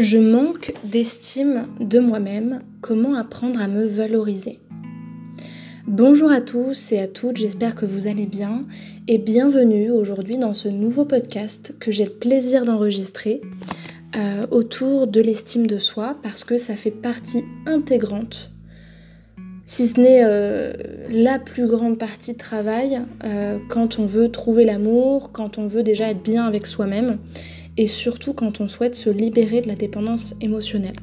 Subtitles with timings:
[0.00, 2.60] Je manque d'estime de moi-même.
[2.82, 4.60] Comment apprendre à me valoriser?
[5.88, 8.64] Bonjour à tous et à toutes, j'espère que vous allez bien
[9.08, 13.40] et bienvenue aujourd'hui dans ce nouveau podcast que j'ai le plaisir d'enregistrer
[14.14, 18.52] euh, autour de l'estime de soi parce que ça fait partie intégrante,
[19.66, 20.74] si ce n'est euh,
[21.10, 25.82] la plus grande partie de travail euh, quand on veut trouver l'amour, quand on veut
[25.82, 27.18] déjà être bien avec soi-même
[27.78, 30.96] et surtout quand on souhaite se libérer de la dépendance émotionnelle.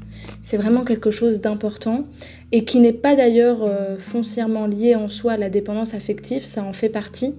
[0.44, 2.04] C'est vraiment quelque chose d'important
[2.52, 6.64] et qui n'est pas d'ailleurs euh, foncièrement lié en soi à la dépendance affective, ça
[6.64, 7.34] en fait partie.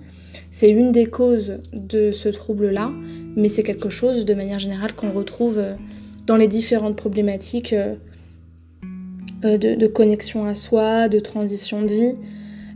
[0.50, 2.90] C'est une des causes de ce trouble-là,
[3.36, 5.74] mais c'est quelque chose de manière générale qu'on retrouve euh,
[6.26, 7.94] dans les différentes problématiques euh,
[9.42, 12.14] de, connexion à soi, de transition de vie.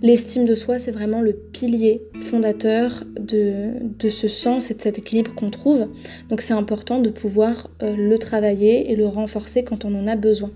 [0.03, 5.35] L'estime de soi, c'est vraiment le pilier fondateur de, ce sens et de cet équilibre
[5.35, 5.89] qu'on trouve.
[6.31, 10.17] Donc c'est important de pouvoir euh, le travailler et le renforcer quand on en a
[10.17, 10.51] besoin.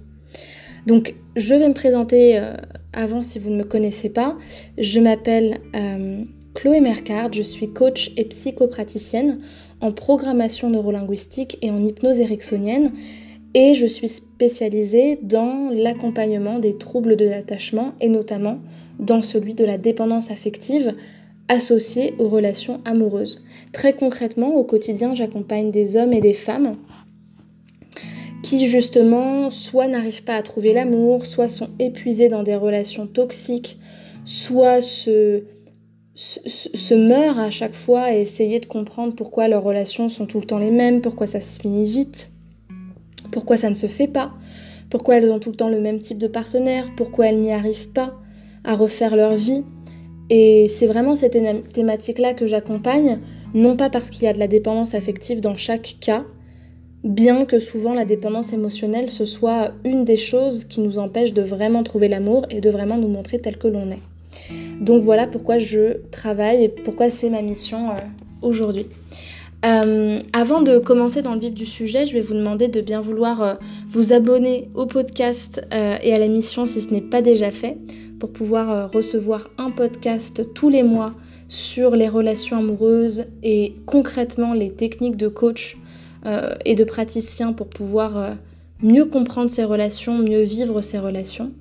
[0.86, 2.54] Donc je vais me présenter euh,
[2.94, 4.38] avant si vous ne me connaissez pas.
[4.78, 9.40] Je m'appelle euh, Chloé Mercard, je suis coach et psychopraticienne
[9.82, 12.92] en programmation neurolinguistique et en hypnose ericksonienne
[13.54, 18.58] et je suis spécialisée dans l'accompagnement des troubles de l'attachement et notamment
[18.98, 20.92] dans celui de la dépendance affective
[21.48, 23.44] associée aux relations amoureuses.
[23.72, 26.76] Très concrètement, au quotidien, j'accompagne des hommes et des femmes
[28.42, 33.78] qui justement soit n'arrivent pas à trouver l'amour, soit sont épuisés dans des relations toxiques,
[34.26, 35.44] soit se,
[36.94, 40.58] meurent à chaque fois et essayer de comprendre pourquoi leurs relations sont tout le temps
[40.58, 42.30] les mêmes, pourquoi ça se finit vite,
[43.32, 44.32] pourquoi ça ne se fait pas,
[44.90, 47.92] pourquoi elles ont tout le temps le même type de partenaire, pourquoi elles n'y arrivent
[47.92, 48.14] pas
[48.64, 49.62] à refaire leur vie.
[50.30, 51.36] Et c'est vraiment cette
[51.72, 53.20] thématique-là que j'accompagne,
[53.52, 56.24] non pas parce qu'il y a de la dépendance affective dans chaque cas,
[57.04, 61.42] bien que souvent la dépendance émotionnelle ce soit une des choses qui nous empêche de
[61.42, 64.00] vraiment trouver l'amour et de vraiment nous montrer tel que l'on est.
[64.80, 67.94] Donc voilà pourquoi je travaille et pourquoi c'est ma mission euh,
[68.42, 68.86] aujourd'hui.
[69.64, 73.00] Euh, avant de commencer dans le vif du sujet, je vais vous demander de bien
[73.00, 73.54] vouloir euh,
[73.92, 77.76] vous abonner au podcast et à la mission si ce n'est pas déjà fait
[78.24, 81.12] pour pouvoir euh, recevoir un podcast tous les mois
[81.48, 85.76] sur les relations amoureuses et concrètement les techniques de coach
[86.24, 88.30] euh, et de praticien pour pouvoir euh,
[88.82, 91.52] mieux comprendre ces relations, mieux vivre ces relations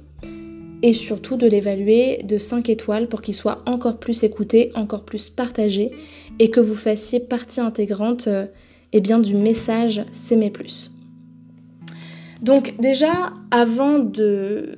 [0.82, 5.28] et surtout de l'évaluer de 5 étoiles pour qu'il soit encore plus écouté, encore plus
[5.28, 5.92] partagé
[6.40, 8.30] et que vous fassiez partie intégrante
[8.94, 10.93] eh bien, du message S'aimer plus.
[12.44, 14.76] Donc déjà, avant de,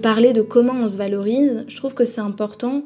[0.00, 2.84] parler de comment on se valorise, je trouve que c'est important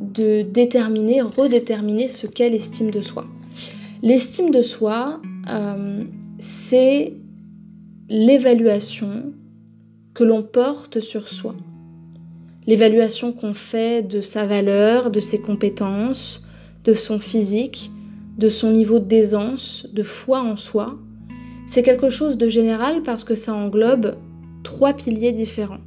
[0.00, 3.26] de déterminer, redéterminer ce qu'est l'estime de soi.
[4.02, 6.02] L'estime de soi, euh,
[6.40, 7.14] c'est
[8.08, 9.32] l'évaluation
[10.14, 11.54] que l'on porte sur soi.
[12.66, 16.42] L'évaluation qu'on fait de sa valeur, de ses compétences,
[16.84, 17.92] de son physique,
[18.36, 20.98] de son niveau d'aisance, de foi en soi,
[21.66, 24.16] c'est quelque chose de général parce que ça englobe
[24.62, 25.80] trois piliers différents.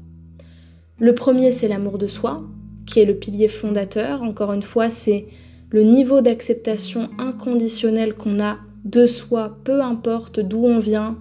[0.99, 2.43] Le premier, c'est l'amour de soi,
[2.85, 4.23] qui est le pilier fondateur.
[4.23, 5.27] Encore une fois, c'est
[5.69, 11.17] le niveau d'acceptation inconditionnelle qu'on a de soi, peu importe d'où on vient,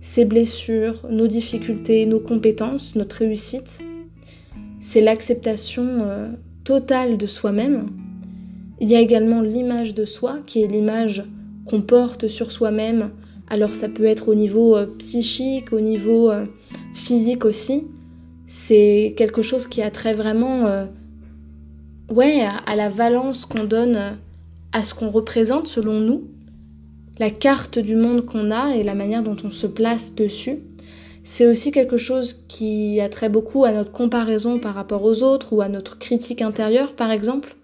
[0.00, 3.78] ses blessures, nos difficultés, nos compétences, notre réussite.
[4.80, 6.28] C'est l'acceptation euh,
[6.64, 7.90] totale de soi-même.
[8.80, 11.22] Il y a également l'image de soi, qui est l'image
[11.66, 13.10] qu'on porte sur soi-même
[13.50, 16.46] alors ça peut être au niveau euh, psychique, au niveau euh,
[16.94, 17.84] physique aussi.
[18.46, 20.86] C'est quelque chose qui a trait vraiment euh,
[22.08, 24.16] ouais, à, la valence qu'on donne
[24.72, 26.22] à ce qu'on représente selon nous,
[27.18, 30.60] la carte du monde qu'on a et la manière dont on se place dessus.
[31.24, 35.52] C'est aussi quelque chose qui a trait beaucoup à notre comparaison par rapport aux autres
[35.52, 37.56] ou à notre critique intérieure par exemple.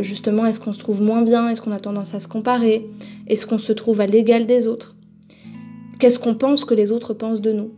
[0.00, 1.48] justement, est-ce qu'on se trouve moins bien?
[1.48, 2.86] Est-ce qu'on a tendance à se comparer?
[3.26, 4.94] Est-ce qu'on se trouve à l'égal des autres?
[5.98, 7.70] Qu'est-ce qu'on pense que les autres pensent de nous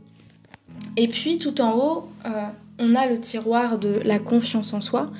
[0.96, 2.46] Et puis tout en haut, euh,
[2.78, 5.10] on a le tiroir de la confiance en soi,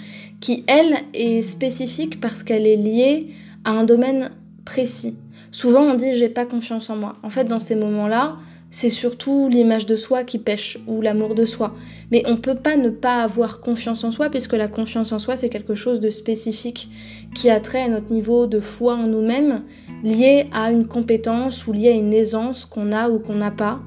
[0.41, 3.29] qui elle est spécifique parce qu'elle est liée
[3.65, 4.33] à un domaine
[4.65, 5.15] précis.
[5.51, 7.17] Souvent on dit j'ai pas confiance en moi.
[7.23, 8.37] En fait dans ces moments-là,
[8.71, 11.75] c'est surtout l'image de soi qui pêche ou l'amour de soi.
[12.13, 15.19] Mais on ne peut pas ne pas avoir confiance en soi puisque la confiance en
[15.19, 16.89] soi c'est quelque chose de spécifique
[17.35, 19.63] qui a trait à notre niveau de foi en nous-mêmes
[20.03, 23.81] lié à une compétence ou lié à une aisance qu'on a ou qu'on n'a pas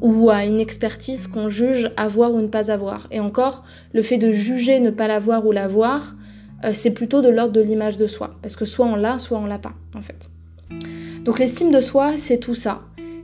[0.00, 3.06] ou à une expertise qu'on juge avoir ou ne pas avoir.
[3.12, 3.62] Et encore,
[3.92, 6.16] le fait de juger ne pas l'avoir ou l'avoir,
[6.64, 8.34] euh, c'est plutôt de l'ordre de l'image de soi.
[8.42, 10.28] Parce que soit on l'a, soit on l'a pas, en fait.
[11.24, 12.82] Donc l'estime de soi, c'est tout ça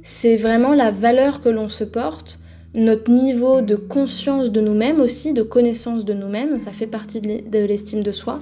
[0.09, 2.41] c'est vraiment la valeur que l'on se porte,
[2.75, 7.59] notre niveau de conscience de nous-mêmes aussi, de connaissance de nous-mêmes, ça fait partie de
[7.59, 8.41] l'estime de soi.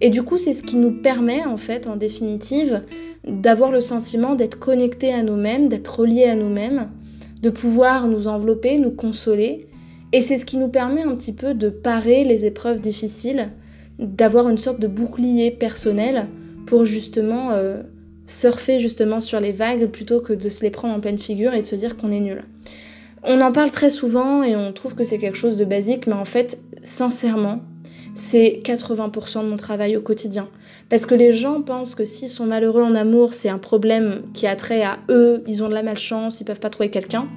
[0.00, 2.82] Et du coup, c'est ce qui nous permet, en fait, en définitive,
[3.26, 6.88] d'avoir le sentiment d'être connecté à nous-mêmes, d'être relié à nous-mêmes,
[7.42, 9.66] de pouvoir nous envelopper, nous consoler.
[10.12, 13.50] Et c'est ce qui nous permet un petit peu de parer les épreuves difficiles,
[13.98, 16.26] d'avoir une sorte de bouclier personnel
[16.66, 17.82] pour justement euh,
[18.26, 21.62] surfer justement sur les vagues plutôt que de se les prendre en pleine figure et
[21.62, 22.44] de se dire qu'on est nul.
[23.22, 26.14] On en parle très souvent et on trouve que c'est quelque chose de basique, mais
[26.14, 27.60] en fait, sincèrement,
[28.14, 30.48] c'est 80% de mon travail au quotidien.
[30.90, 34.48] Parce que les gens pensent que s'ils sont malheureux en amour, c'est un problème qui
[34.48, 37.28] a trait à eux, ils ont de la malchance, ils peuvent pas trouver quelqu'un.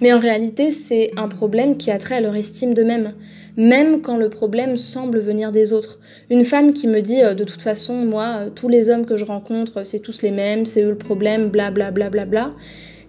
[0.00, 3.14] Mais en réalité, c'est un problème qui a trait à leur estime d'eux-mêmes,
[3.56, 5.98] même quand le problème semble venir des autres.
[6.30, 9.16] Une femme qui me dit euh, de toute façon, moi, euh, tous les hommes que
[9.16, 12.52] je rencontre, c'est tous les mêmes, c'est eux le problème, bla bla bla bla bla.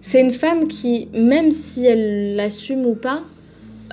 [0.02, 3.22] C'est une femme qui, même si elle l'assume ou pas,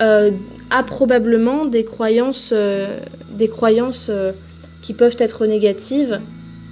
[0.00, 0.32] euh,
[0.70, 4.10] a probablement des croyances, des croyances
[4.82, 6.20] qui peuvent être négatives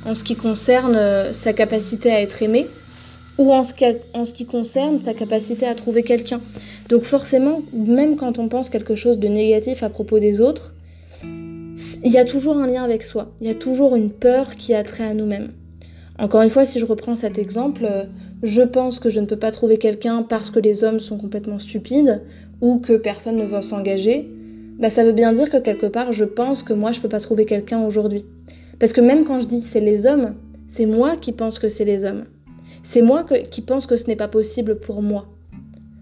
[0.05, 2.69] en ce qui concerne euh, sa capacité à être aimé
[3.39, 3.73] ou en ce,
[4.33, 6.41] qui, concerne sa capacité à trouver quelqu'un.
[6.89, 10.75] Donc forcément, même quand on pense quelque chose de négatif à propos des autres,
[11.23, 14.75] il y a toujours un lien avec soi, il y a toujours une peur qui
[14.75, 15.53] a trait à nous-mêmes.
[16.19, 18.05] Encore une fois, si je reprends cet exemple, euh,
[18.43, 21.61] je pense que je ne peux pas trouver quelqu'un parce que les hommes sont complètement
[21.61, 22.23] stupides
[22.61, 24.29] ou que personne ne veut s'engager
[24.79, 27.21] bah, ça veut bien dire que quelque part, je pense que moi, je peux pas
[27.21, 28.25] trouver quelqu'un aujourd'hui.
[28.79, 30.35] Parce que même quand je dis c'est les hommes,
[30.69, 32.25] c'est moi qui pense que c'est les hommes.
[32.85, 35.27] C'est moi qui pense que ce n'est pas possible pour moi.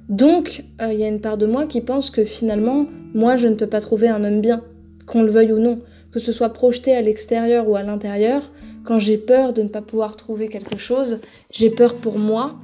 [0.09, 3.49] Donc, euh, il y a une part de moi qui pense que finalement, moi, je
[3.49, 4.63] ne peux pas trouver un homme bien,
[5.07, 5.81] qu'on le veuille ou non,
[6.13, 8.53] que ce soit projeté à l'extérieur ou à l'intérieur.
[8.85, 11.21] Quand j'ai peur de ne pas pouvoir trouver quelque chose,
[11.51, 12.57] j'ai peur pour moi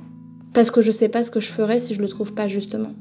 [0.54, 2.46] parce que je ne sais pas ce que je ferais si je le trouve pas
[2.46, 2.92] justement.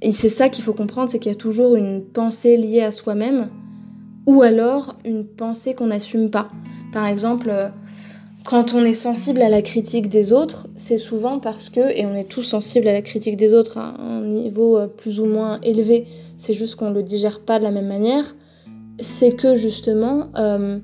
[0.00, 2.92] Et c'est ça qu'il faut comprendre, c'est qu'il y a toujours une pensée liée à
[2.92, 3.48] soi-même
[4.26, 6.50] ou alors une pensée qu'on n'assume pas.
[6.92, 7.68] Par exemple, euh,
[8.44, 12.14] quand on est sensible à la critique des autres, c'est souvent parce que, et on
[12.14, 15.60] est tous sensibles à la critique des autres à un niveau euh, plus ou moins
[15.62, 16.06] élevé,
[16.38, 18.36] c'est juste qu'on ne le digère pas de la même manière,
[19.00, 20.78] c'est que justement euh,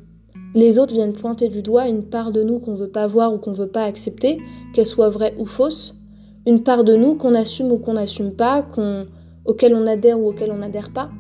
[0.55, 3.33] les autres viennent pointer du doigt une part de nous qu'on ne veut pas voir
[3.33, 4.39] ou qu'on ne veut pas accepter,
[4.73, 5.97] qu'elle soit vraie ou fausse,
[6.46, 9.06] une part de nous qu'on assume ou qu'on n'assume pas, qu'on,
[9.44, 11.11] auquel on adhère ou auquel on n'adhère pas.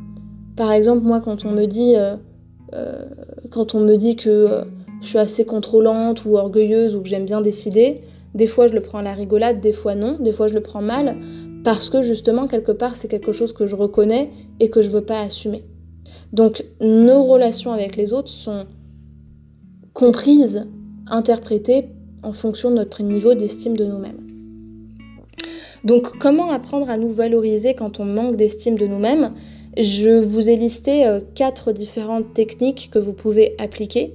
[0.56, 2.16] Par exemple, moi, quand on me dit, euh,
[2.74, 3.04] euh,
[3.50, 4.64] quand on me dit que euh,
[5.00, 7.96] je suis assez contrôlante ou orgueilleuse ou que j'aime bien décider,
[8.34, 10.60] des fois je le prends à la rigolade, des fois non, des fois je le
[10.60, 11.16] prends mal,
[11.64, 14.30] parce que justement, quelque part, c'est quelque chose que je reconnais
[14.60, 15.64] et que je veux pas assumer.
[16.32, 18.66] Donc, nos relations avec les autres sont
[19.94, 20.66] comprises,
[21.06, 21.88] interprétées
[22.22, 24.33] en fonction de notre niveau d'estime de nous-mêmes.
[25.84, 29.32] Donc comment apprendre à nous valoriser quand on manque d'estime de nous-mêmes?
[29.76, 34.14] Je vous ai listé euh, quatre différentes techniques que vous pouvez appliquer.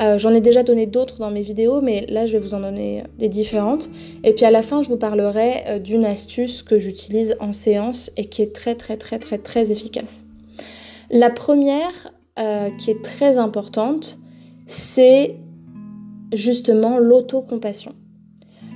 [0.00, 2.60] Euh, j'en ai déjà donné d'autres dans mes vidéos, mais là je vais vous en
[2.60, 3.88] donner euh, des différentes.
[4.24, 8.26] Et puis à la fin, je vous parlerai d'une astuce que j'utilise en séance et
[8.26, 10.24] qui est très très très très très efficace.
[11.10, 12.12] La première,
[12.78, 14.18] qui est très importante,
[14.66, 15.36] c'est
[16.32, 17.94] justement l'autocompassion.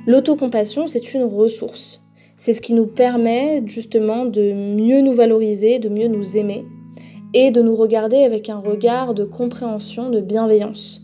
[0.07, 2.01] L'autocompassion, c'est une ressource.
[2.41, 6.65] C'est ce qui nous permet justement de mieux nous valoriser, de mieux nous aimer
[7.35, 11.03] et de nous regarder avec un regard de compréhension, de bienveillance.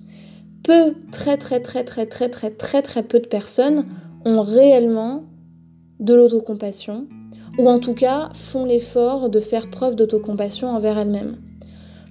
[0.65, 3.85] Peu, très très très très très très très très peu de personnes
[4.25, 5.25] ont réellement
[6.01, 7.05] de l'autocompassion
[7.59, 11.37] ou en tout cas font l'effort de faire preuve d'autocompassion envers elles-mêmes.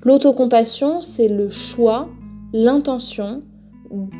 [0.03, 2.09] L'autocompassion, c'est le choix,
[2.53, 3.41] l'intention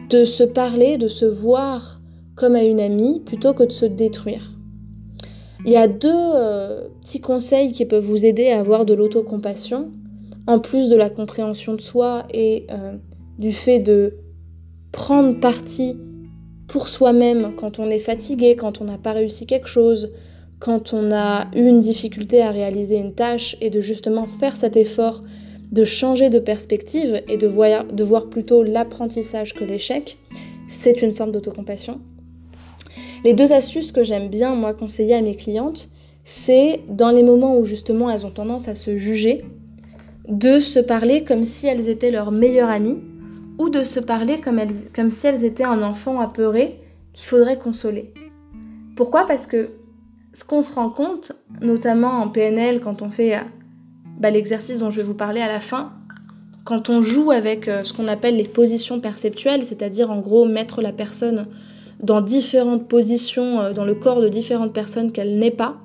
[0.10, 2.02] de se parler, de se voir
[2.36, 4.55] comme à une amie plutôt que de se détruire.
[5.66, 9.90] Il y a deux euh, petits conseils qui peuvent vous aider à avoir de l'autocompassion,
[10.46, 12.94] en plus de la compréhension de soi et euh,
[13.40, 14.14] du fait de
[14.92, 15.98] prendre parti
[16.68, 20.12] pour soi-même quand on est fatigué, quand on n'a pas réussi quelque chose,
[20.60, 24.78] quand on a eu une difficulté à réaliser une tâche et de justement faire cet
[24.78, 25.24] effort
[25.72, 30.20] de changer de perspective et de voir, de voir plutôt l'apprentissage que l'échec,
[30.70, 32.02] c'est une forme d'autocompassion.
[33.26, 35.90] Les deux astuces que j'aime bien, moi, conseiller à mes clientes,
[36.26, 39.44] c'est dans les moments où justement elles ont tendance à se juger,
[40.30, 43.00] de se parler comme si elles étaient leur meilleure amie,
[43.58, 46.80] ou de se parler comme, si elles étaient un enfant apeuré
[47.14, 48.14] qu'il faudrait consoler.
[48.96, 49.26] Pourquoi?
[49.26, 49.72] Parce que
[50.36, 53.40] ce qu'on se rend compte, notamment en PNL, quand on fait
[54.20, 55.94] bah, l'exercice dont je vais vous parler à la fin,
[56.64, 60.84] quand on joue avec euh, ce qu'on appelle les positions perceptuelles, c'est-à-dire en gros mettre
[60.84, 61.48] la personne
[62.02, 65.78] dans différentes positions euh, dans le corps de différentes personnes qu'elle n'est pas,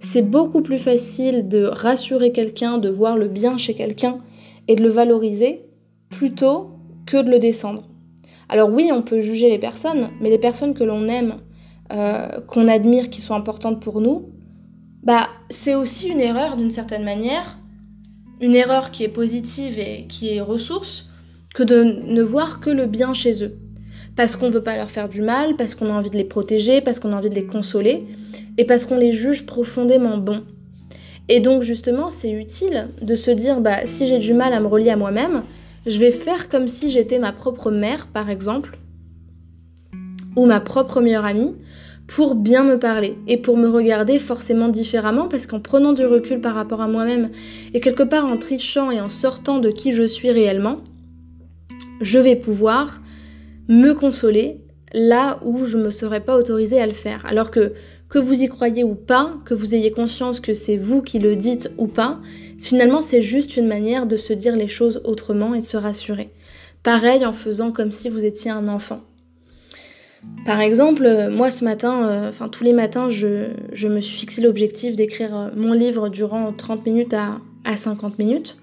[0.00, 4.18] c'est beaucoup plus facile de rassurer quelqu'un, de voir le bien chez quelqu'un
[4.68, 5.62] et de le valoriser
[6.10, 6.70] plutôt
[7.06, 7.88] que de le descendre.
[8.48, 11.36] Alors oui, on peut juger les personnes, mais les personnes que l'on aime,
[11.92, 14.28] euh, qu'on admire, qui sont importantes pour nous,
[15.02, 17.58] bah c'est aussi une erreur d'une certaine manière,
[18.40, 21.08] une erreur qui est positive et qui est ressource,
[21.54, 23.58] que de ne voir que le bien chez eux.
[24.16, 26.24] Parce qu'on ne veut pas leur faire du mal, parce qu'on a envie de les
[26.24, 28.04] protéger, parce qu'on a envie de les consoler,
[28.58, 30.42] et parce qu'on les juge profondément bons.
[31.28, 34.66] Et donc justement, c'est utile de se dire, bah, si j'ai du mal à me
[34.66, 35.42] relier à moi-même,
[35.86, 38.78] je vais faire comme si j'étais ma propre mère, par exemple,
[40.36, 41.54] ou ma propre meilleure amie,
[42.06, 46.40] pour bien me parler et pour me regarder forcément différemment, parce qu'en prenant du recul
[46.40, 47.30] par rapport à moi-même,
[47.72, 50.78] et quelque part en trichant et en sortant de qui je suis réellement,
[52.00, 53.00] je vais pouvoir
[53.68, 54.60] me consoler
[54.92, 57.24] là où je ne me serais pas autorisée à le faire.
[57.26, 57.72] Alors que
[58.12, 61.34] que vous y croyez ou pas, que vous ayez conscience que c'est vous qui le
[61.34, 62.18] dites ou pas,
[62.60, 66.28] finalement c'est juste une manière de se dire les choses autrement et de se rassurer.
[66.82, 69.00] Pareil en faisant comme si vous étiez un enfant.
[70.44, 75.34] Par exemple, moi ce matin, euh, tous les matins, je, me suis fixé l'objectif d'écrire
[75.34, 77.40] euh, mon livre durant 30 minutes à,
[77.76, 78.58] 50 minutes.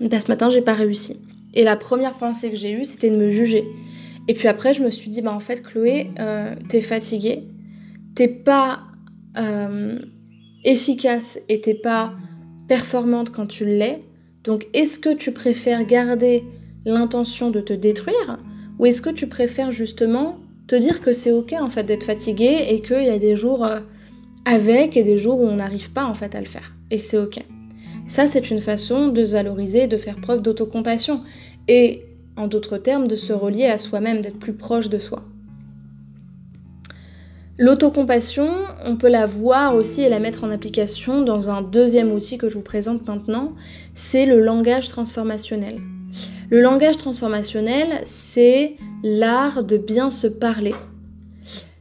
[0.00, 1.16] Ben, ce matin, j'ai pas réussi.
[1.54, 3.64] Et la première pensée que j'ai eue, c'était de me juger.
[4.30, 7.48] Et puis après, je me suis dit, bah en fait, Chloé, euh, t'es fatiguée,
[8.14, 8.78] t'es pas
[9.36, 9.98] euh,
[10.62, 12.12] efficace et t'es pas
[12.68, 14.04] performante quand tu l'es.
[14.44, 16.44] Donc, est-ce que tu préfères garder
[16.84, 18.38] l'intention de te détruire
[18.78, 20.36] ou est-ce que tu préfères justement
[20.68, 23.64] te dire que c'est ok en fait d'être fatiguée et qu'il y a des jours
[23.64, 23.80] euh,
[24.44, 27.18] avec et des jours où on n'arrive pas en fait à le faire et c'est
[27.18, 27.44] ok.
[28.06, 31.24] Ça, c'est une façon de se valoriser, de faire preuve d'autocompassion
[31.66, 32.04] et,
[32.40, 35.22] en d'autres termes, de se relier à soi-même, d'être plus proche de soi.
[37.58, 38.48] L'autocompassion,
[38.86, 42.48] on peut la voir aussi et la mettre en application dans un deuxième outil que
[42.48, 43.52] je vous présente maintenant,
[43.94, 45.78] c'est le langage transformationnel.
[46.48, 50.74] Le langage transformationnel, c'est l'art de bien se parler.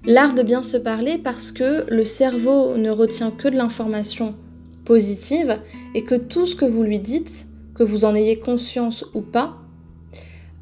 [0.06, 4.36] L'art de bien se parler parce que le cerveau ne retient que de l'information
[4.84, 5.60] positive
[5.96, 9.56] et que tout ce que vous lui dites, que vous en ayez conscience ou pas,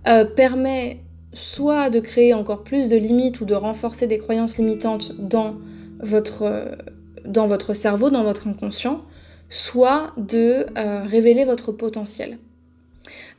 [0.08, 1.02] euh, permet
[1.34, 5.56] soit de créer encore plus de limites ou de renforcer des croyances limitantes dans
[6.00, 9.04] votre, euh, cerveau, dans votre inconscient,
[9.50, 12.38] soit de euh, révéler votre potentiel.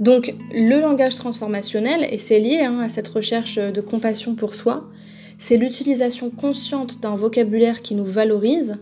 [0.00, 4.88] Donc le langage transformationnel, et c'est lié hein, à cette recherche de compassion pour soi,
[5.38, 8.76] c'est l'utilisation consciente d'un vocabulaire qui nous valorise,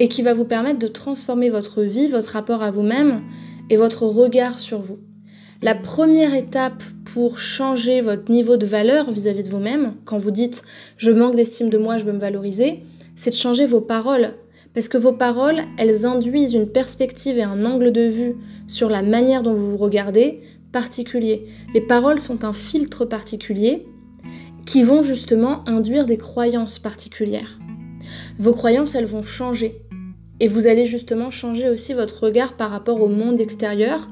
[0.00, 3.22] et qui va vous permettre de transformer votre vie, votre rapport à vous-même
[3.70, 4.98] et votre regard sur vous.
[5.60, 10.62] La première étape pour changer votre niveau de valeur vis-à-vis de vous-même, quand vous dites
[10.98, 12.82] je manque d'estime de moi, je veux me valoriser,
[13.16, 14.34] c'est de changer vos paroles.
[14.74, 18.36] Parce que vos paroles, elles induisent une perspective et un angle de vue
[18.68, 21.46] sur la manière dont vous vous regardez particulier.
[21.74, 23.86] Les paroles sont un filtre particulier
[24.66, 27.58] qui vont justement induire des croyances particulières.
[28.38, 29.80] Vos croyances, elles vont changer.
[30.40, 34.08] Et vous allez justement changer aussi votre regard par rapport au monde extérieur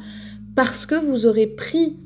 [0.57, 1.97] parce que vous aurez pris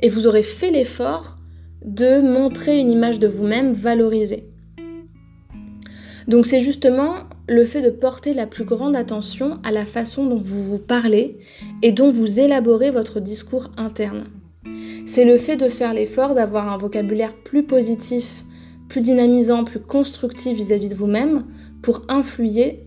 [0.00, 1.38] et vous aurez fait l'effort
[1.84, 4.44] de montrer une image de vous-même valorisée.
[6.28, 7.14] Donc c'est justement
[7.48, 11.38] le fait de porter la plus grande attention à la façon dont vous vous parlez
[11.82, 14.24] et dont vous élaborez votre discours interne.
[15.06, 18.44] C'est le fait de faire l'effort d'avoir un vocabulaire plus positif,
[18.88, 21.44] plus dynamisant, plus constructif vis-à-vis de vous-même
[21.82, 22.80] pour influer,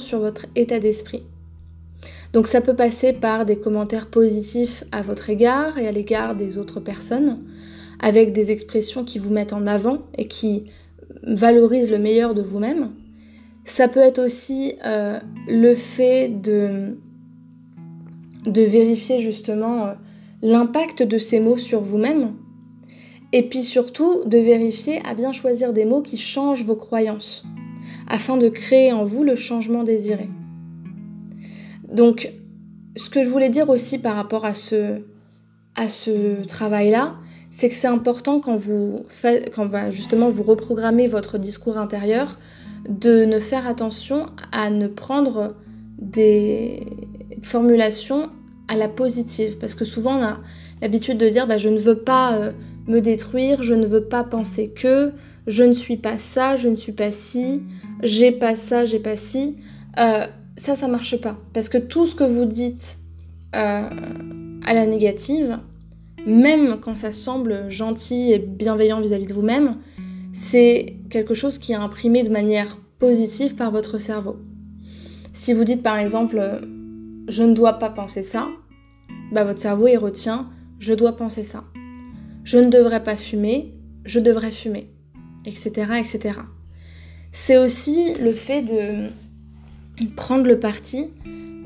[0.00, 1.22] sur votre état d'esprit.
[2.32, 6.58] Donc ça peut passer par des commentaires positifs à votre égard et à l'égard des
[6.58, 7.38] autres personnes,
[8.00, 10.66] avec des expressions qui vous mettent en avant et qui
[11.22, 12.90] valorisent le meilleur de vous-même.
[13.64, 16.96] Ça peut être aussi euh, le fait de,
[18.46, 19.92] vérifier justement euh,
[20.42, 22.34] l'impact de ces mots sur vous-même.
[23.32, 27.44] Et puis surtout de vérifier à bien choisir des mots qui changent vos croyances
[28.06, 30.28] afin de créer en vous le changement désiré.
[31.92, 32.32] Donc,
[32.96, 35.00] ce que je voulais dire aussi par rapport à ce,
[35.74, 37.14] à ce travail-là,
[37.50, 42.38] c'est que c'est important quand vous faites, quand justement vous reprogrammez votre discours intérieur,
[42.88, 45.54] de ne faire attention à ne prendre
[45.98, 46.86] des
[47.42, 48.30] formulations
[48.68, 50.36] à la positive, parce que souvent on a
[50.82, 52.52] l'habitude de dire bah, je ne veux pas euh,
[52.86, 55.12] me détruire, je ne veux pas penser que,
[55.46, 57.62] je ne suis pas ça, je ne suis pas ci,
[58.02, 59.56] j'ai pas ça, j'ai pas ci,
[59.98, 60.26] euh,
[60.58, 61.36] ça, ça marche pas.
[61.54, 62.98] Parce que tout ce que vous dites
[63.54, 63.88] euh,
[64.64, 65.58] à la négative,
[66.26, 69.76] même quand ça semble gentil et bienveillant vis-à-vis de vous-même,
[70.32, 74.36] c'est quelque chose qui est imprimé de manière positive par votre cerveau.
[75.32, 76.60] Si vous dites par exemple
[77.28, 78.48] je ne dois pas penser ça,
[79.32, 80.48] bah, votre cerveau il retient
[80.78, 81.64] je dois penser ça.
[82.44, 83.74] Je ne devrais pas fumer,
[84.04, 84.88] je devrais fumer,
[85.44, 85.70] etc.
[85.98, 86.40] etc.
[87.32, 89.10] C'est aussi le fait de
[90.06, 91.06] prendre le parti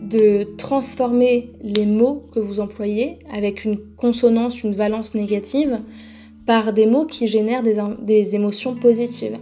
[0.02, 5.80] de transformer les mots que vous employez avec une consonance, une valence négative,
[6.46, 9.38] par des mots qui génèrent des, émotions positives.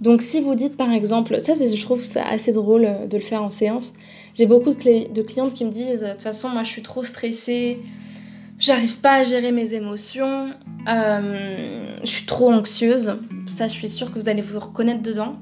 [0.00, 3.22] Donc si vous dites par exemple, ça je trouve ça assez drôle euh, de le
[3.22, 3.92] faire en séance,
[4.34, 7.78] j'ai beaucoup de, clientes qui me disent, de toute façon moi je suis trop stressée,
[8.58, 10.50] j'arrive pas à gérer mes émotions,
[10.88, 13.14] euh, je suis trop anxieuse,
[13.46, 15.36] ça je suis sûre que vous allez vous reconnaître dedans.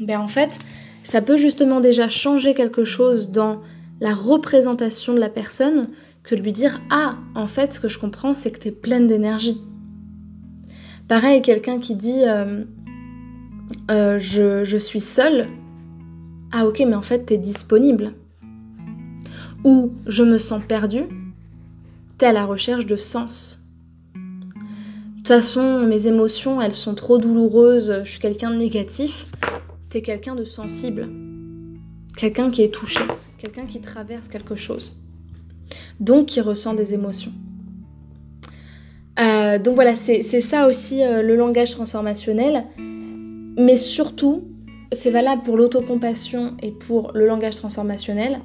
[0.00, 0.58] Ben en fait,
[1.04, 3.60] ça peut justement déjà changer quelque chose dans
[4.00, 5.88] la représentation de la personne
[6.24, 9.06] que lui dire Ah, en fait, ce que je comprends, c'est que tu es pleine
[9.06, 9.60] d'énergie.
[11.06, 12.64] Pareil, quelqu'un qui dit euh,
[13.90, 15.48] euh, je, je, suis seule.
[16.50, 18.14] Ah, ok, mais en fait, tu es disponible.
[19.62, 21.04] Ou je me sens perdue.
[22.18, 23.62] Tu es à la recherche de sens.
[24.14, 28.02] De toute façon, mes émotions, elles sont trop douloureuses.
[28.04, 29.26] Je suis quelqu'un de négatif
[30.02, 31.08] quelqu'un de sensible,
[32.16, 33.00] quelqu'un qui est touché,
[33.38, 34.96] quelqu'un qui traverse quelque chose,
[36.00, 37.32] donc qui ressent des émotions.
[39.20, 44.44] Euh, donc voilà, c'est ça aussi euh, le langage transformationnel, mais surtout,
[44.92, 48.40] c'est valable pour l'autocompassion et pour le langage transformationnel.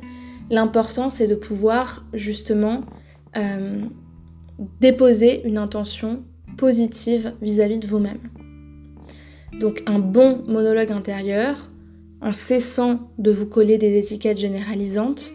[0.52, 2.82] L'important, c'est de pouvoir justement
[3.38, 3.82] euh,
[4.80, 6.24] déposer une intention
[6.58, 8.20] positive vis à -vis de vous-même.
[9.54, 11.70] Donc un bon monologue intérieur,
[12.22, 15.32] en cessant de vous coller des étiquettes généralisantes,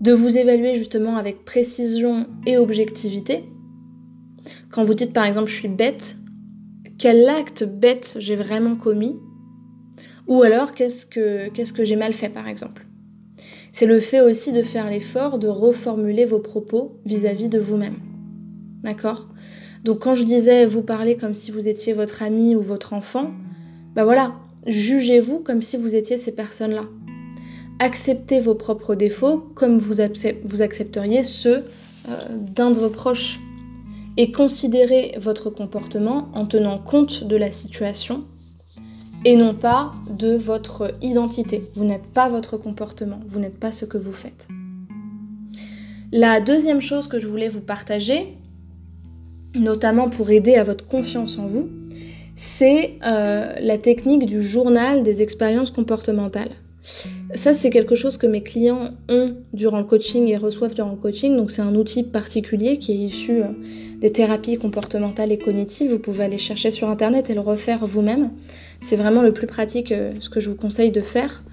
[0.00, 3.44] de vous évaluer justement avec précision et objectivité.
[4.70, 6.16] Quand vous dites par exemple je suis bête,
[6.98, 9.16] quel acte bête j'ai vraiment commis?
[10.26, 12.86] Ou alors qu'est-ce que, j'ai mal fait par exemple?
[13.72, 17.96] C'est le fait aussi de faire l'effort de reformuler vos propos vis-à-vis de vous-même.
[18.82, 19.31] D'accord?
[19.84, 23.32] Donc quand je disais vous parler comme si vous étiez votre ami ou votre enfant,
[23.94, 24.34] bah voilà,
[24.66, 26.84] jugez-vous comme si vous étiez ces personnes-là.
[27.80, 31.64] Acceptez vos propres défauts comme vous, accepteriez ceux
[32.08, 33.40] euh, d'un de vos proches.
[34.18, 38.24] Et considérez votre comportement en tenant compte de la situation
[39.24, 41.70] et non pas de votre identité.
[41.74, 44.48] Vous n'êtes pas votre comportement, vous n'êtes pas ce que vous faites.
[46.12, 48.36] La deuxième chose que je voulais vous partager,
[49.54, 51.68] notamment pour aider à votre confiance en vous,
[52.36, 56.50] c'est euh, la technique du journal des expériences comportementales.
[57.34, 60.96] Ça, c'est quelque chose que mes clients ont durant le coaching et reçoivent durant le
[60.96, 61.36] coaching.
[61.36, 63.46] Donc, c'est un outil particulier qui est issu euh,
[64.00, 65.92] des thérapies comportementales et cognitives.
[65.92, 68.30] Vous pouvez aller chercher sur Internet et le refaire vous-même.
[68.80, 71.44] C'est vraiment le plus pratique, euh, ce que je vous conseille de faire.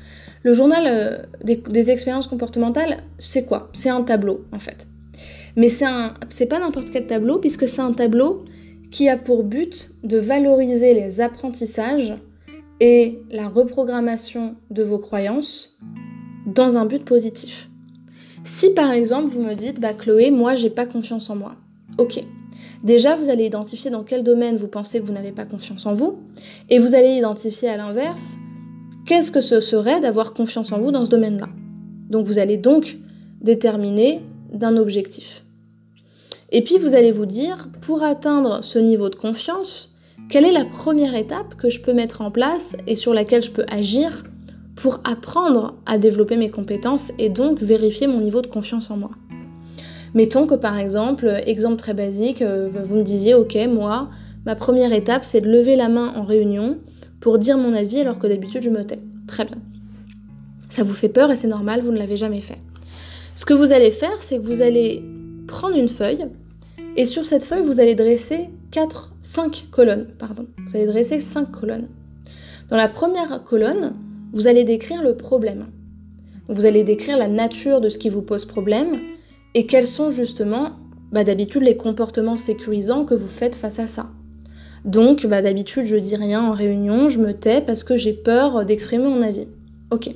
[0.41, 3.69] Le journal des expériences comportementales, c'est quoi?
[3.73, 4.87] C'est un tableau, en fait.
[5.59, 8.45] Mais c'est pas n'importe quel tableau, puisque c'est un tableau
[8.91, 12.13] qui a pour but de valoriser les apprentissages
[12.79, 15.77] et la reprogrammation de vos croyances
[16.45, 17.69] dans un but positif.
[18.45, 21.55] Si par exemple vous me dites, bah Chloé, moi j'ai pas confiance en moi.
[21.97, 22.23] Ok.
[22.85, 25.93] Déjà, vous allez identifier dans quel domaine vous pensez que vous n'avez pas confiance en
[25.93, 26.19] vous,
[26.69, 28.37] et vous allez identifier à l'inverse
[29.05, 31.49] qu'est-ce que ce serait d'avoir confiance en vous dans ce domaine-là.
[32.09, 32.97] Donc vous allez donc
[33.41, 34.21] déterminer
[34.53, 35.43] d'un objectif.
[36.51, 39.93] Et puis vous allez vous dire, pour atteindre ce niveau de confiance,
[40.29, 43.51] quelle est la première étape que je peux mettre en place et sur laquelle je
[43.51, 44.23] peux agir
[44.75, 49.11] pour apprendre à développer mes compétences et donc vérifier mon niveau de confiance en moi?
[50.15, 54.09] Mettons que par exemple, exemple très basique, euh, vous me disiez, ok, moi,
[54.45, 56.77] ma première étape, c'est de lever la main en réunion
[57.21, 58.99] pour dire mon avis alors que d'habitude je me tais.
[59.27, 59.57] Très bien.
[60.69, 62.57] Ça vous fait peur et c'est normal, vous ne l'avez jamais fait.
[63.35, 65.03] Ce que vous allez faire, c'est que vous allez
[65.47, 66.27] prendre une feuille
[66.99, 70.07] et sur cette feuille, vous allez dresser 4, 5 colonnes.
[70.19, 70.47] Pardon.
[70.57, 71.87] Vous allez dresser 5 colonnes.
[72.69, 73.93] Dans la première colonne,
[74.33, 75.67] vous allez décrire le problème.
[76.49, 78.99] Vous allez décrire la nature de ce qui vous pose problème
[79.55, 80.71] et quels sont justement
[81.13, 84.07] bah, d'habitude les comportements sécurisants que vous faites face à ça.
[84.83, 88.65] Donc bah, d'habitude je dis rien en réunion, je me tais parce que j'ai peur
[88.65, 89.47] d'exprimer mon avis.
[89.91, 90.09] Ok.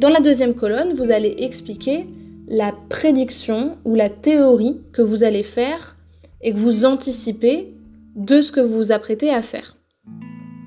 [0.00, 2.08] Dans la deuxième colonne, vous allez expliquer
[2.48, 5.94] la prédiction ou la théorie que vous allez faire
[6.40, 7.74] et que vous anticipez
[8.16, 9.76] de ce que vous vous apprêtez à faire.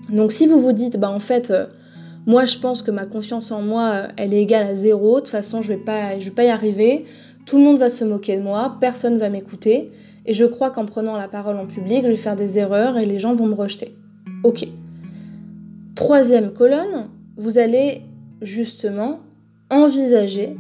[0.10, 1.66] Donc si vous vous dites, bah en fait, euh,
[2.26, 5.20] moi je pense que ma confiance en moi, euh, elle est égale à zéro, de
[5.22, 5.80] toute façon je vais
[6.20, 7.06] je vais pas y arriver,
[7.46, 9.92] tout le monde va se moquer de moi, personne va m'écouter,
[10.26, 13.06] et je crois qu'en prenant la parole en public, je vais faire des erreurs et
[13.06, 13.96] les gens vont me rejeter.
[14.44, 14.68] Ok.
[15.96, 17.08] Troisième colonne,
[17.38, 18.02] vous allez
[18.42, 19.20] justement
[19.70, 20.56] envisager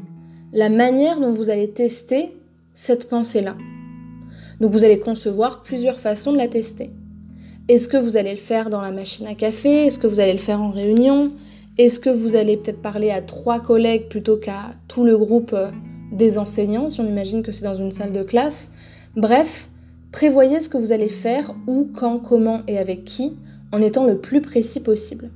[0.53, 2.31] la manière dont vous allez tester
[2.73, 3.55] cette pensée-là.
[4.61, 6.91] Donc vous allez concevoir plusieurs façons de la tester.
[7.67, 9.87] Est-ce que vous allez le faire dans la machine à café?
[9.87, 11.31] Est-ce que vous allez le faire en réunion?
[11.79, 15.71] Est-ce que vous allez peut-être parler à trois collègues plutôt qu'à tout le groupe euh,
[16.11, 18.69] des enseignants, si on imagine que c'est dans une salle de classe?
[19.15, 19.67] Bref,
[20.11, 23.33] prévoyez ce que vous allez faire, où, quand, comment et avec qui,
[23.71, 25.31] en étant le plus précis possible.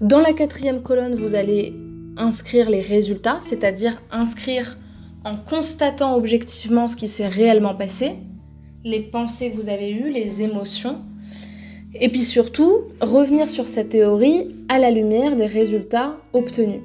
[0.00, 1.74] Dans la quatrième colonne, vous allez
[2.16, 4.78] inscrire les résultats, c'est-à-dire inscrire
[5.24, 8.12] en constatant objectivement ce qui s'est réellement passé,
[8.84, 10.98] les pensées que vous avez eues, les émotions,
[11.94, 16.80] et puis surtout revenir sur cette théorie à la lumière des résultats obtenus.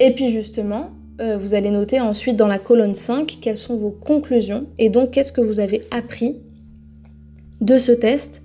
[0.00, 3.90] Et puis justement, euh, vous allez noter ensuite dans la colonne 5 quelles sont vos
[3.90, 6.36] conclusions et donc qu'est-ce que vous avez appris
[7.60, 8.40] de ce test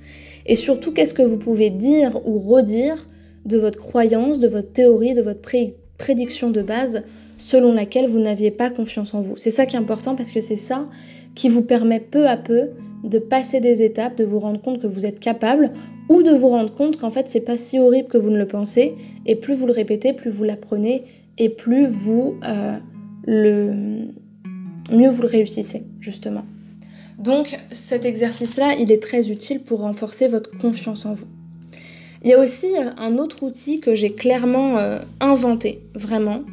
[0.47, 3.07] et surtout qu'est-ce que vous pouvez dire ou redire
[3.45, 5.41] de votre croyance, de votre théorie, de votre
[6.03, 7.03] prédiction de base
[7.37, 9.37] selon laquelle vous n'aviez pas confiance en vous.
[9.37, 10.85] C'est ça qui est important parce que c'est ça
[11.33, 12.71] qui vous permet peu à peu
[13.05, 15.71] de passer des étapes, de vous rendre compte que vous êtes capable
[16.09, 18.47] ou de vous rendre compte qu'en fait c'est pas si horrible que vous ne le
[18.47, 21.03] pensez et plus vous le répétez, plus vous l'apprenez
[21.37, 22.77] et plus vous euh,
[23.25, 23.71] le
[24.91, 26.43] mieux vous le réussissez justement.
[27.17, 31.27] Donc cet exercice-là, il est très utile pour renforcer votre confiance en vous.
[32.23, 36.43] Il y a aussi un autre outil que j'ai clairement euh, inventé, vraiment,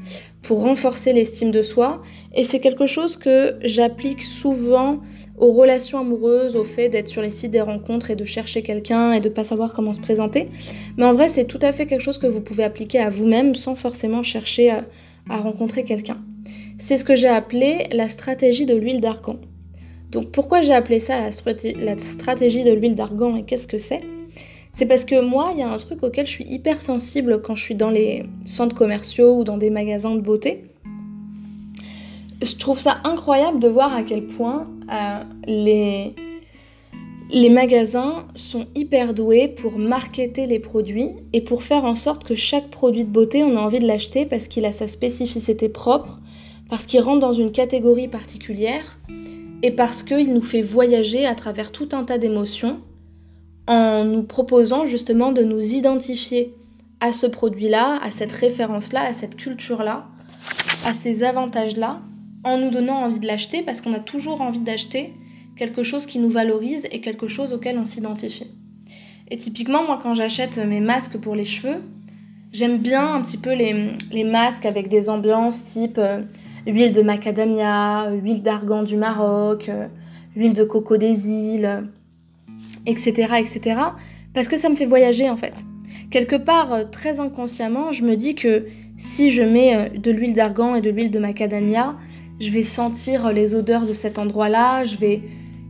[0.42, 2.02] pour renforcer l'estime de soi.
[2.34, 4.98] Et c'est quelque chose que j'applique souvent
[5.38, 9.12] aux relations amoureuses, au fait d'être sur les sites des rencontres et de chercher quelqu'un
[9.12, 10.48] et de ne pas savoir comment se présenter.
[10.96, 13.54] Mais en vrai, c'est tout à fait quelque chose que vous pouvez appliquer à vous-même
[13.54, 14.84] sans forcément chercher à,
[15.28, 16.18] rencontrer quelqu'un.
[16.78, 19.36] C'est ce que j'ai appelé la stratégie de l'huile d'argan.
[20.10, 21.30] Donc pourquoi j'ai appelé ça la,
[21.98, 24.00] stratégie de l'huile d'argan et qu'est-ce que c'est?
[24.74, 27.54] C'est parce que moi, il y a un truc auquel je suis hyper sensible quand
[27.54, 30.64] je suis dans les centres commerciaux ou dans des magasins de beauté.
[32.42, 36.14] Je trouve ça incroyable de voir à quel point euh, les,
[37.30, 42.34] les magasins sont hyper doués pour marketer les produits et pour faire en sorte que
[42.34, 46.18] chaque produit de beauté, on a envie de l'acheter parce qu'il a sa spécificité propre,
[46.70, 48.98] parce qu'il rentre dans une catégorie particulière
[49.62, 52.80] et parce qu'il nous fait voyager à travers tout un tas d'émotions
[53.66, 56.54] en nous proposant justement de nous identifier
[57.00, 60.06] à ce produit-là, à cette référence-là, à cette culture-là,
[60.84, 62.00] à ces avantages-là,
[62.44, 65.12] en nous donnant envie de l'acheter parce qu'on a toujours envie d'acheter
[65.56, 68.50] quelque chose qui nous valorise et quelque chose auquel on s'identifie.
[69.30, 71.82] Et typiquement, moi, quand j'achète mes masques pour les cheveux,
[72.52, 76.22] j'aime bien un petit peu les, masques avec des ambiances type euh,
[76.66, 79.86] huile de macadamia, huile d'argan du Maroc, euh,
[80.34, 81.84] huile de coco des îles,
[82.86, 83.80] etc., etc.
[84.34, 85.54] Parce que ça me fait voyager en fait.
[86.10, 88.66] Quelque part, euh, très inconsciemment, je me dis que
[88.98, 91.96] si je mets euh, de l'huile d'argan et de l'huile de macadamia,
[92.40, 95.22] je vais sentir les odeurs de cet endroit-là, je vais,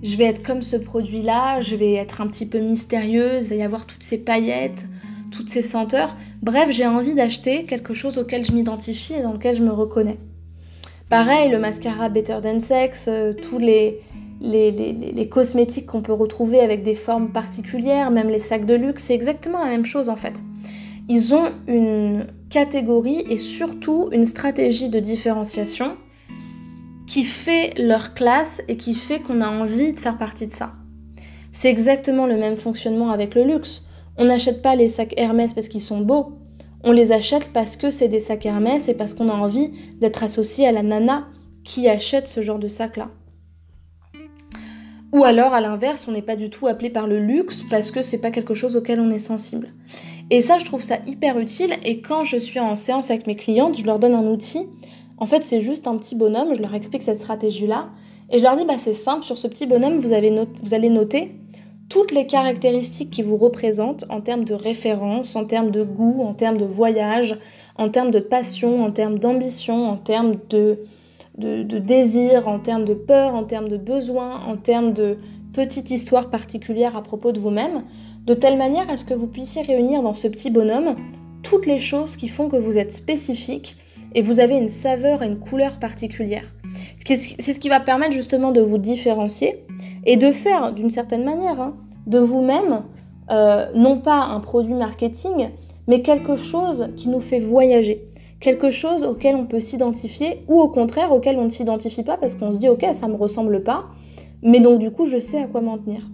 [0.02, 3.54] je vais être comme ce produit-là, je vais être un petit peu mystérieuse, il va
[3.56, 4.82] y avoir toutes ces paillettes,
[5.30, 6.16] toutes ces senteurs.
[6.42, 10.18] Bref, j'ai envie d'acheter quelque chose auquel je m'identifie et dans lequel je me reconnais.
[11.08, 14.00] Pareil, le mascara Better Than Sex, euh, tous les,
[14.40, 19.14] les, cosmétiques qu'on peut retrouver avec des formes particulières, même les sacs de luxe, c'est
[19.14, 20.34] exactement la même chose en fait.
[21.08, 25.96] Ils ont une catégorie et surtout une stratégie de différenciation
[27.06, 30.72] qui fait leur classe et qui fait qu'on a envie de faire partie de ça.
[31.52, 33.82] C'est exactement le même fonctionnement avec le luxe.
[34.16, 36.32] On n'achète pas les sacs Hermès parce qu'ils sont beaux.
[36.84, 40.22] On les achète parce que c'est des sacs Hermès et parce qu'on a envie d'être
[40.22, 41.26] associé à la nana
[41.64, 43.10] qui achète ce genre de sac-là.
[45.12, 48.02] Ou alors, à l'inverse, on n'est pas du tout appelé par le luxe parce que
[48.02, 49.72] c'est pas quelque chose auquel on est sensible.
[50.30, 51.74] Et ça, je trouve ça hyper utile.
[51.84, 54.60] Et quand je suis en séance avec mes clientes, je leur donne un outil.
[55.18, 56.54] En fait, c'est juste un petit bonhomme.
[56.54, 57.88] Je leur explique cette stratégie-là.
[58.30, 59.24] Et je leur dis, bah, c'est simple.
[59.24, 60.30] Sur ce petit bonhomme, vous, avez
[60.62, 61.32] vous allez noter
[61.88, 66.34] toutes les caractéristiques qui vous représentent en termes de référence, en termes de goût, en
[66.34, 67.36] termes de voyage,
[67.76, 70.78] en termes de passion, en termes d'ambition, en termes de,
[71.38, 75.18] de, désir, en termes de peur, en termes de besoin, en termes de
[75.52, 77.84] petites histoires particulières à propos de vous-même,
[78.26, 80.96] de telle manière à ce que vous puissiez réunir dans ce petit bonhomme
[81.42, 83.76] toutes les choses qui font que vous êtes spécifique
[84.14, 86.44] et vous avez une saveur et une couleur particulière.
[87.06, 89.64] C'est ce qui va permettre justement de vous différencier
[90.04, 91.74] et de faire d'une certaine manière hein,
[92.06, 92.82] de vous-même
[93.30, 95.50] euh, non pas un produit marketing,
[95.86, 98.09] mais quelque chose qui nous fait voyager
[98.40, 102.34] quelque chose auquel on peut s'identifier ou au contraire auquel on ne s'identifie pas parce
[102.34, 103.84] qu'on se dit ok ça me ressemble pas
[104.42, 106.08] mais donc du coup je sais à quoi m'en tenir.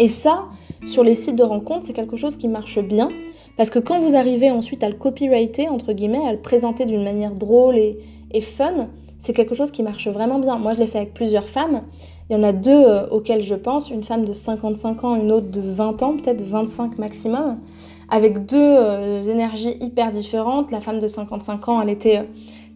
[0.00, 0.46] Et ça,
[0.86, 3.10] sur les sites de rencontres, c'est quelque chose qui marche bien.
[3.58, 7.04] Parce que quand vous arrivez ensuite à le copyrighter, entre guillemets, à le présenter d'une
[7.04, 7.98] manière drôle et,
[8.32, 8.88] et fun,
[9.24, 10.56] c'est quelque chose qui marche vraiment bien.
[10.56, 11.82] Moi, je l'ai fait avec plusieurs femmes.
[12.30, 15.32] Il y en a deux euh, auxquelles je pense, une femme de 55 ans, une
[15.32, 17.58] autre de 20 ans, peut-être 25 maximum,
[18.10, 20.70] avec deux euh, énergies hyper différentes.
[20.70, 22.24] La femme de 55 ans, elle était euh,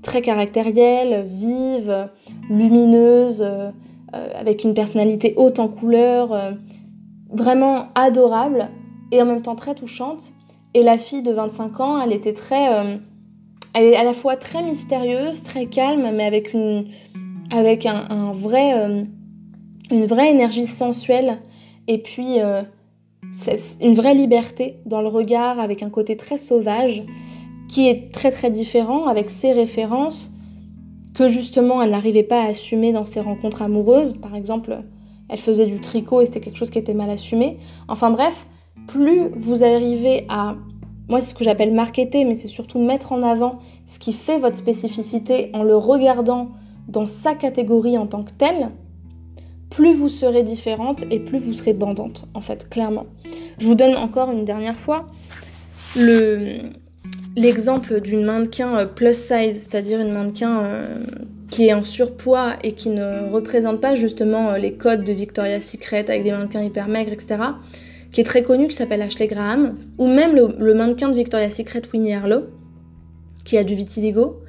[0.02, 2.08] très caractérielle, vive,
[2.50, 3.42] lumineuse,
[4.12, 6.54] avec une personnalité haute en couleurs,
[7.32, 8.68] vraiment adorable
[9.10, 10.20] et en même temps très touchante.
[10.74, 13.00] Et la fille de 25 ans, elle était très
[13.74, 16.86] elle est à la fois très mystérieuse, très calme, mais avec une,
[17.50, 19.02] avec un, vrai, euh,
[19.90, 21.40] une vraie énergie sensuelle
[21.88, 22.62] et puis euh,
[23.80, 27.02] une vraie liberté dans le regard, avec un côté très sauvage
[27.68, 30.30] qui est très très différent avec ses références
[31.14, 34.14] que justement elle n'arrivait pas à assumer dans ses rencontres amoureuses.
[34.18, 34.82] Par exemple,
[35.28, 37.58] elle faisait du tricot et c'était quelque chose qui était mal assumé.
[37.88, 38.46] Enfin bref,
[38.88, 40.56] plus vous arrivez à
[41.08, 44.38] moi c'est ce que j'appelle marketer, mais c'est surtout mettre en avant ce qui fait
[44.38, 46.48] votre spécificité en le regardant
[46.88, 48.70] dans sa catégorie en tant que telle,
[49.74, 53.06] plus vous serez différente et plus vous serez bandante, en fait, clairement.
[53.58, 55.06] Je vous donne encore une dernière fois
[57.36, 61.04] l'exemple d'une mannequin euh, plus size, c'est-à-dire une mannequin euh,
[61.50, 65.64] qui est en surpoids et qui ne représente pas justement euh, les codes de Victoria's
[65.64, 67.36] Secret avec des mannequins hyper maigres, etc
[68.12, 71.82] qui est très connu, qui s'appelle Ashley Graham, ou même le, mannequin de Victoria's Secret
[71.92, 72.44] Winnie Harlow,
[73.44, 74.40] qui a du vitiligo.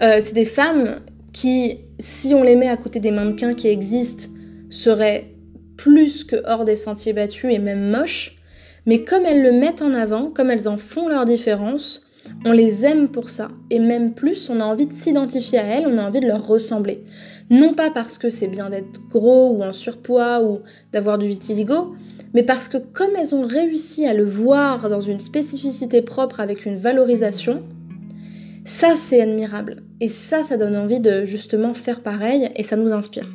[0.00, 0.96] C'est des femmes
[1.32, 4.28] qui, si on les met à côté des mannequins qui existent,
[4.76, 5.30] seraient
[5.76, 8.36] plus que hors des sentiers battus et même moches.
[8.84, 12.02] Mais comme elles le mettent en avant, comme elles en font leur différence,
[12.44, 13.48] on les aime pour ça.
[13.70, 16.46] Et même plus, on a envie de s'identifier à elles, on a envie de leur
[16.46, 17.04] ressembler.
[17.50, 20.60] Non pas parce que c'est bien d'être gros ou en surpoids ou
[20.92, 21.94] d'avoir du vitiligo,
[22.34, 26.66] mais parce que comme elles ont réussi à le voir dans une spécificité propre avec
[26.66, 27.62] une valorisation,
[28.64, 29.82] ça c'est admirable.
[30.00, 33.26] Et ça, ça donne envie de justement faire pareil et ça nous inspire.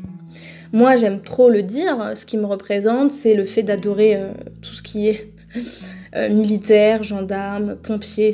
[0.73, 4.31] Moi j'aime trop le dire, ce qui me représente c'est le fait d'adorer euh,
[4.62, 5.34] tout ce qui est
[6.15, 8.34] euh, militaire, gendarme, pompier.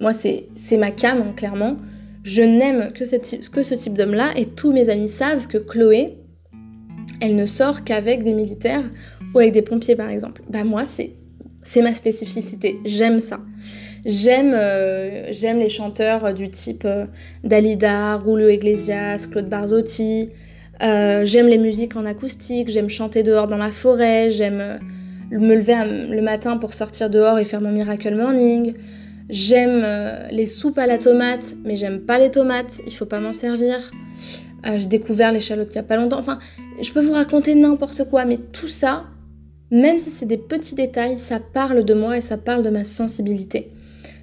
[0.00, 1.76] moi c'est ma cam, hein, clairement.
[2.24, 3.04] Je n'aime que,
[3.50, 6.14] que ce type d'homme-là et tous mes amis savent que Chloé,
[7.20, 8.84] elle ne sort qu'avec des militaires
[9.34, 10.42] ou avec des pompiers par exemple.
[10.48, 13.40] Bah moi c'est ma spécificité, j'aime ça.
[14.06, 16.88] J'aime euh, j'aime les chanteurs du type
[17.42, 20.30] Dalida, Julio Iglesias, Claude Barzotti.
[20.82, 24.80] Euh, j'aime les musiques en acoustique, j'aime chanter dehors dans la forêt, j'aime
[25.30, 25.74] me lever
[26.10, 28.74] le matin pour sortir dehors et faire mon miracle morning.
[29.30, 29.86] J'aime
[30.30, 33.90] les soupes à la tomate, mais j'aime pas les tomates, il faut pas m'en servir.
[34.64, 36.18] J'ai découvert l'échalote il y a pas longtemps.
[36.18, 36.38] Enfin,
[36.82, 39.04] je peux vous raconter n'importe quoi, mais tout ça,
[39.70, 42.84] même si c'est des petits détails, ça parle de moi et ça parle de ma
[42.84, 43.70] sensibilité.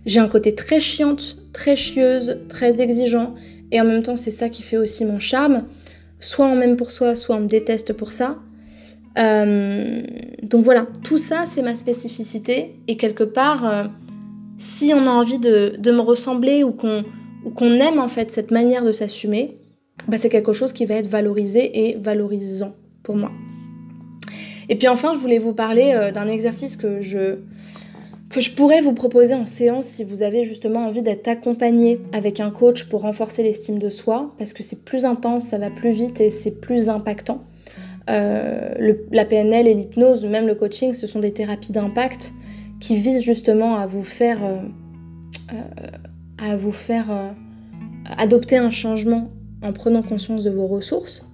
[0.06, 3.36] J'ai un côté très chiante, très chieuse, très exigeant,
[3.72, 5.64] et en même temps c'est ça qui fait aussi mon charme.
[6.22, 8.38] Soit on m'aime pour soi, soit on me déteste pour ça.
[9.18, 10.04] Euh,
[10.44, 13.84] donc voilà, tout ça c'est ma spécificité, et quelque part, euh,
[14.58, 18.94] si on a envie de, me ressembler ou qu'on aime en fait cette manière de
[18.94, 19.58] s'assumer,
[20.08, 23.32] bah, c'est quelque chose qui va être valorisé et valorisant pour moi.
[24.70, 27.40] Et puis enfin, je voulais vous parler euh, d'un exercice que je,
[28.32, 32.40] que je pourrais vous proposer en séance si vous avez justement envie d'être accompagné avec
[32.40, 35.92] un coach pour renforcer l'estime de soi, parce que c'est plus intense, ça va plus
[35.92, 37.44] vite et c'est plus impactant.
[38.10, 42.32] Euh, la PNL et l'hypnose, même le coaching, ce sont des thérapies d'impact
[42.80, 45.58] qui visent justement à vous faire, euh,
[46.40, 47.36] à vous faire
[48.18, 49.30] adopter un changement
[49.62, 51.28] en prenant conscience de vos ressources.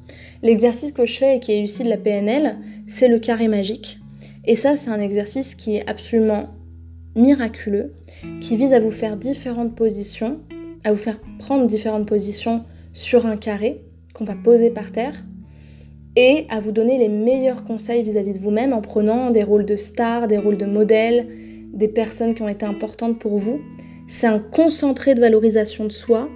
[0.43, 2.57] L'exercice que je fais et qui est issu de la PNL,
[2.87, 3.99] c'est le carré magique.
[4.45, 6.47] Et ça, c'est un exercice qui est absolument
[7.17, 7.93] miraculeux,
[8.41, 10.39] qui vise à vous faire différentes positions,
[10.83, 13.81] à vous faire prendre différentes positions sur un carré
[14.13, 15.25] qu'on va poser par terre,
[16.17, 19.75] et à vous donner les meilleurs conseils vis-à-vis de vous-même en prenant des rôles de
[19.75, 21.27] stars, des rôles de modèles,
[21.73, 23.61] des personnes qui ont été importantes pour vous.
[24.07, 26.27] C'est un concentré de valorisation de soi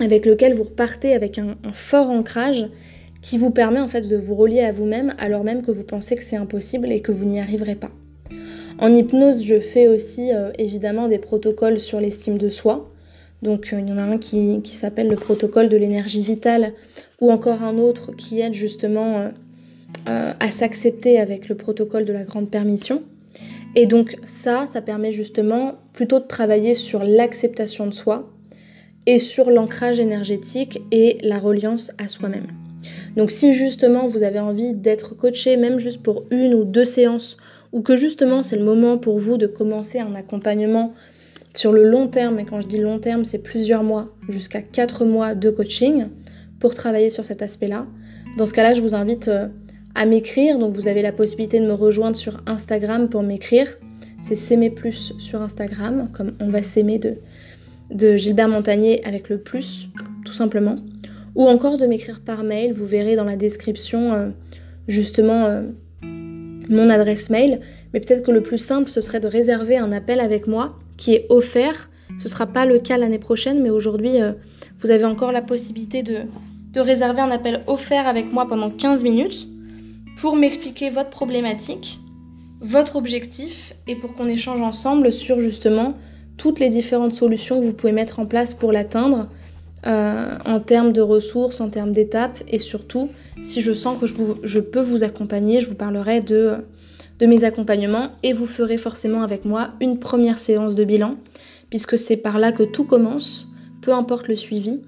[0.00, 2.66] avec lequel vous repartez avec un, fort ancrage
[3.22, 6.16] qui vous permet en fait de vous relier à vous-même alors même que vous pensez
[6.16, 7.90] que c'est impossible et que vous n'y arriverez pas.
[8.80, 12.90] En hypnose, je fais aussi euh, évidemment des protocoles sur l'estime de soi.
[13.42, 16.72] Donc euh, il y en a un qui, s'appelle le protocole de l'énergie vitale
[17.20, 19.30] ou encore un autre qui aide justement
[20.08, 23.02] euh, à s'accepter avec le protocole de la grande permission.
[23.76, 28.30] Et donc ça, ça permet justement plutôt de travailler sur l'acceptation de soi,
[29.06, 32.48] et sur l'ancrage énergétique et la reliance à soi-même.
[33.16, 37.36] Donc si justement vous avez envie d'être coaché, même juste pour une ou deux séances,
[37.72, 40.92] ou que justement c'est le moment pour vous de commencer un accompagnement
[41.54, 45.04] sur le long terme, et quand je dis long terme, c'est plusieurs mois, jusqu'à quatre
[45.04, 46.06] mois de coaching
[46.60, 47.86] pour travailler sur cet aspect-là.
[48.36, 49.48] Dans ce cas-là, je vous invite euh,
[49.94, 50.58] à m'écrire.
[50.58, 53.66] Donc vous avez la possibilité de me rejoindre sur Instagram pour m'écrire.
[54.26, 57.16] C'est s'aimer plus sur Instagram, comme on va s'aimer de,
[57.90, 59.88] de Gilbert Montagnier avec le plus,
[60.24, 60.76] tout simplement.
[61.34, 62.72] Ou encore de m'écrire par mail.
[62.72, 64.28] Vous verrez dans la description euh,
[64.86, 65.62] justement euh,
[66.70, 67.60] mon adresse mail.
[67.92, 71.12] Mais peut-être que le plus simple, ce serait de réserver un appel avec moi qui
[71.12, 71.90] est offert.
[72.18, 74.32] Ce ne sera pas le cas l'année prochaine, mais aujourd'hui, euh,
[74.80, 76.20] vous avez encore la possibilité de,
[76.72, 79.46] de réserver un appel offert avec moi pendant 15 minutes
[80.16, 81.98] pour m'expliquer votre problématique,
[82.60, 85.94] votre objectif et pour qu'on échange ensemble sur justement
[86.36, 89.28] toutes les différentes solutions que vous pouvez mettre en place pour l'atteindre
[89.86, 93.08] euh, en termes de ressources, en termes d'étapes et surtout
[93.42, 96.56] si je sens que je, peux vous accompagner, je vous parlerai de,
[97.22, 101.16] mes accompagnements et vous ferez forcément avec moi une première séance de bilan
[101.70, 103.46] puisque c'est par là que tout commence,
[103.80, 104.80] peu importe le suivi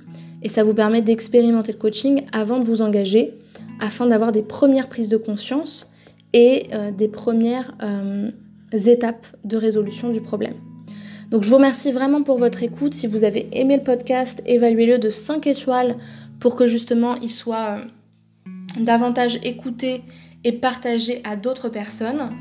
[0.43, 3.33] et ça vous permet d'expérimenter le coaching avant de vous engager
[3.81, 5.91] afin d'avoir des premières prises de conscience
[6.35, 8.31] et euh, des premières euh,
[8.73, 10.55] étapes de résolution du problème.
[11.33, 12.93] Donc je vous remercie vraiment pour votre écoute.
[12.93, 15.97] Si vous avez aimé le podcast, évaluez-le de 5 étoiles
[16.41, 17.85] pour que justement il soit euh,
[18.79, 20.03] davantage écouté
[20.45, 22.33] et partagé à d'autres personnes.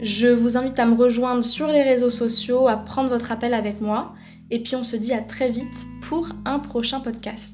[0.00, 3.82] Je vous invite à me rejoindre sur les réseaux sociaux, à prendre votre appel avec
[3.82, 4.14] moi.
[4.50, 7.52] Et puis on se dit à très vite pour un prochain podcast.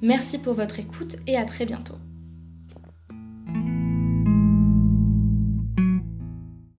[0.00, 1.98] Merci pour votre écoute et à très bientôt.